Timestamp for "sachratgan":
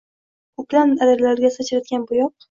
1.57-2.07